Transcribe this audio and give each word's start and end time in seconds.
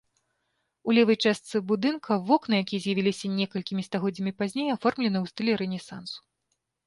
У 0.89 0.93
левай 0.97 1.17
частцы 1.31 1.59
будынка 1.71 2.11
вокны, 2.29 2.53
якія 2.63 2.81
з'явіліся 2.85 3.27
некалькімі 3.39 3.81
стагоддзямі 3.89 4.31
пазней, 4.39 4.67
аформлены 4.77 5.17
ў 5.23 5.35
стылі 5.35 5.51
рэнесансу. 5.61 6.19